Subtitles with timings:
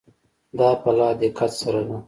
[0.57, 1.97] دا په لا دقت سره ده.